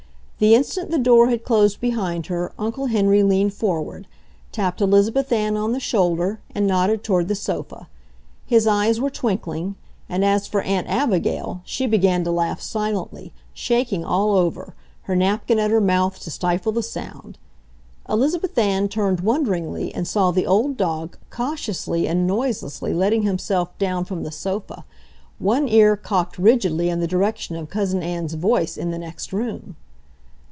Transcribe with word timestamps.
The 0.41 0.55
instant 0.55 0.89
the 0.89 0.97
door 0.97 1.29
had 1.29 1.43
closed 1.43 1.79
behind 1.79 2.25
her 2.25 2.51
Uncle 2.57 2.87
Henry 2.87 3.21
leaned 3.21 3.53
forward, 3.53 4.07
tapped 4.51 4.81
Elizabeth 4.81 5.31
Ann 5.31 5.55
on 5.55 5.71
the 5.71 5.79
shoulder, 5.79 6.39
and 6.55 6.65
nodded 6.65 7.03
toward 7.03 7.27
the 7.27 7.35
sofa. 7.35 7.87
His 8.47 8.65
eyes 8.65 8.99
were 8.99 9.11
twinkling, 9.11 9.75
and 10.09 10.25
as 10.25 10.47
for 10.47 10.63
Aunt 10.63 10.87
Abigail 10.87 11.61
she 11.63 11.85
began 11.85 12.23
to 12.23 12.31
laugh 12.31 12.59
silently, 12.59 13.33
shaking 13.53 14.03
all 14.03 14.33
over, 14.33 14.73
her 15.03 15.15
napkin 15.15 15.59
at 15.59 15.69
her 15.69 15.79
mouth 15.79 16.19
to 16.21 16.31
stifle 16.31 16.71
the 16.71 16.81
sound. 16.81 17.37
Elizabeth 18.09 18.57
Ann 18.57 18.87
turned 18.89 19.19
wonderingly 19.21 19.93
and 19.93 20.07
saw 20.07 20.31
the 20.31 20.47
old 20.47 20.75
dog 20.75 21.19
cautiously 21.29 22.07
and 22.07 22.25
noiselessly 22.25 22.95
letting 22.95 23.21
himself 23.21 23.77
down 23.77 24.05
from 24.05 24.23
the 24.23 24.31
sofa, 24.31 24.85
one 25.37 25.69
ear 25.69 25.95
cocked 25.95 26.39
rigidly 26.39 26.89
in 26.89 26.99
the 26.99 27.05
direction 27.05 27.55
of 27.55 27.69
Cousin 27.69 28.01
Ann's 28.01 28.33
voice 28.33 28.75
in 28.75 28.89
the 28.89 28.97
next 28.97 29.31
room. 29.31 29.75